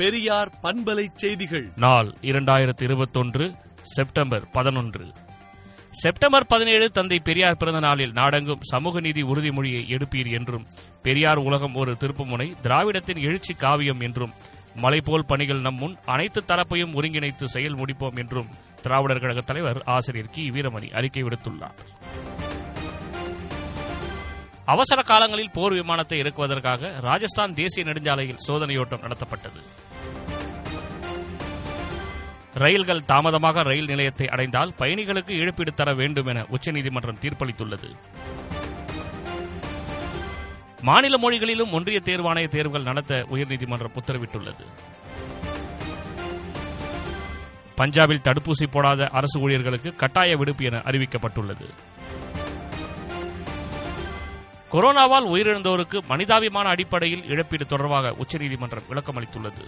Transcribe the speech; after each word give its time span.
பெரியார் 0.00 0.52
பண்பலை 0.62 1.06
செய்திகள். 1.14 1.72
நாள் 1.76 2.14
இரண்டாயிரத்தி 2.22 2.82
இருபத்தொன்று 2.82 3.54
செப்டம்பர் 3.82 4.50
பதினொன்று. 4.50 5.06
செப்டம்பர் 5.90 6.46
பதினேழு 6.46 6.90
தந்தை 6.90 7.18
பெரியார் 7.18 7.56
பிறந்த 7.56 7.80
நாளில் 7.80 8.12
நாடெங்கும் 8.12 8.58
சமூக 8.60 9.00
நீதி 9.00 9.22
உறுதிமொழியை 9.22 9.82
எடுப்பீர் 9.88 10.32
என்றும் 10.32 10.66
பெரியார் 11.02 11.36
உலகம் 11.36 11.74
ஒரு 11.74 11.92
திருப்புமுனை 11.92 12.54
திராவிடத்தின் 12.62 13.20
எழுச்சி 13.20 13.54
காவியம் 13.54 14.00
என்றும் 14.00 14.32
மலைபோல் 14.74 15.24
பணிகள் 15.24 15.60
நம் 15.60 15.74
முன் 15.74 15.96
அனைத்து 16.04 16.42
தரப்பையும் 16.46 16.94
ஒருங்கிணைத்து 16.94 17.44
செயல் 17.44 17.76
முடிப்போம் 17.76 18.18
என்றும் 18.18 18.48
திராவிடர் 18.82 19.20
கழக 19.20 19.40
தலைவர் 19.40 19.82
ஆசிரியர் 19.84 20.30
கி. 20.30 20.50
வீரமணி 20.50 20.90
அறிக்கை 20.90 21.22
விடுத்துள்ளார். 21.22 21.78
அவசர 24.64 25.02
காலங்களில் 25.02 25.50
போர் 25.50 25.72
விமானத்தை 25.72 26.20
இறக்குவதற்காக 26.20 27.00
ராஜஸ்தான் 27.00 27.54
தேசிய 27.54 27.86
நெடுஞ்சாலையில் 27.86 28.36
சோதனையோட்டம் 28.48 29.02
நடத்தப்பட்டது. 29.02 29.88
ரயில்கள் 32.54 33.04
தாமதமாக 33.04 33.62
ரயில் 33.62 33.84
நிலையத்தை 33.84 34.28
அடைந்தால் 34.28 34.72
பயணிகளுக்கு 34.78 35.30
இழப்பீடு 35.30 35.74
தர 35.74 35.94
வேண்டும் 35.94 36.26
என 36.26 36.46
உச்சநீதிமன்றம் 36.48 37.18
தீர்ப்பளித்துள்ளது. 37.20 37.96
மாநில 40.80 41.18
மொழிகளிலும் 41.18 41.72
ஒன்றிய 41.72 42.00
தேர்வாணைய 42.04 42.48
தேர்வுகள் 42.48 42.82
நடத்த 42.82 43.26
உயர்நீதிமன்றம் 43.30 43.96
உத்தரவிட்டுள்ளது. 44.02 44.64
பஞ்சாபில் 47.76 48.22
தடுப்பூசி 48.24 48.66
போடாத 48.70 49.08
அரசு 49.08 49.40
ஊழியர்களுக்கு 49.40 49.96
கட்டாய 49.96 50.36
விடுப்பு 50.36 50.64
என 50.64 50.78
அறிவிக்கப்பட்டுள்ளது. 50.78 51.68
கொரோனாவால் 54.72 55.28
உயிரிழந்தோருக்கு 55.28 56.06
மனிதாபிமான 56.08 56.68
அடிப்படையில் 56.68 57.26
இழப்பீடு 57.26 57.66
தொடர்பாக 57.66 58.12
உச்சநீதிமன்றம் 58.12 58.82
விளக்கமளித்துள்ளது. 58.90 59.64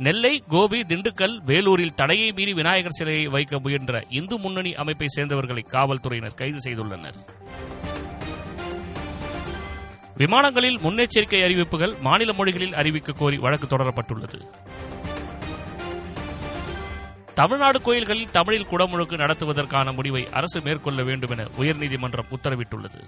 நெல்லை 0.00 0.42
கோபி 0.48 0.80
திண்டுக்கல் 0.80 1.40
வேலூரில் 1.44 1.94
தடையை 1.94 2.32
மீறி 2.32 2.52
விநாயகர் 2.52 2.90
சிலையை 2.90 3.26
வைக்க 3.26 3.58
முயன்ற 3.58 4.04
இந்து 4.08 4.38
முன்னணி 4.38 4.74
அமைப்பை 4.74 5.06
சேர்ந்தவர்களை 5.16 5.66
காவல்துறையினர் 5.66 6.34
கைது 6.34 6.58
செய்துள்ளனர். 6.64 7.14
விமானங்களில் 10.16 10.78
முன்னெச்சரிக்கை 10.78 11.44
அறிவிப்புகள் 11.44 11.94
மாநில 12.00 12.32
மொழிகளில் 12.32 12.74
அறிவிக்க 12.74 13.12
கோரி 13.12 13.36
வழக்கு 13.36 13.66
தொடரப்பட்டுள்ளது. 13.66 14.48
தமிழ்நாடு 17.34 17.82
கோயில்களில் 17.82 18.30
தமிழில் 18.30 18.66
குடமுழுக்கு 18.66 19.16
நடத்துவதற்கான 19.16 19.94
முடிவை 19.94 20.28
அரசு 20.30 20.60
மேற்கொள்ள 20.60 21.02
வேண்டும் 21.02 21.30
என 21.30 21.44
உயர்நீதிமன்றம் 21.58 22.30
உத்தரவிட்டுள்ளது. 22.30 23.00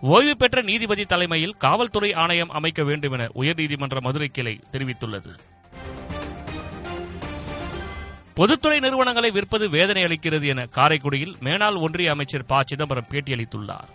ஓய்வு 0.00 0.36
பெற்ற 0.36 0.62
நீதிபதி 0.62 1.04
தலைமையில் 1.04 1.52
காவல்துறை 1.52 2.12
ஆணையம் 2.12 2.50
அமைக்க 2.50 2.84
வேண்டும் 2.84 3.12
என 3.12 3.28
உயர்நீதிமன்ற 3.34 4.00
மதுரை 4.00 4.28
கிளை 4.28 4.60
தெரிவித்துள்ளது. 4.72 5.38
பொதுத்துறை 8.34 8.80
நிறுவனங்களை 8.80 9.30
விற்பது 9.30 9.68
வேதனை 9.68 10.04
அளிக்கிறது 10.04 10.46
என 10.46 10.66
காரைக்குடியில் 10.66 11.36
மேனாள் 11.40 11.80
ஒன்றிய 11.80 12.10
அமைச்சர் 12.10 12.46
ப. 12.46 12.62
சிதம்பரம் 12.66 13.06
பேட்டியளித்துள்ளார். 13.10 13.88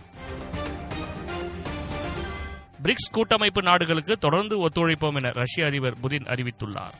பிரிக்ஸ் 2.82 3.10
கூட்டமைப்பு 3.12 3.62
நாடுகளுக்கு 3.62 4.16
தொடர்ந்து 4.16 4.68
ஒத்துழைப்போம் 4.68 5.14
என 5.14 5.30
ரஷ்ய 5.30 5.66
அதிபர் 5.66 6.00
புதின் 6.00 6.24
அறிவித்துள்ளார். 6.24 6.94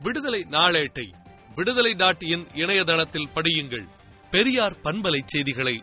விடுதலை 0.00 0.46
நாளேட்டை 0.50 1.12
விடுதலை 1.54 1.94
டாட் 1.94 2.22
இன் 2.22 2.46
இணையதளத்தில் 2.54 3.28
படியுங்கள். 3.34 3.88
பெரியார் 4.30 4.76
பண்பலை 4.84 5.18
செய்திகளை 5.24 5.82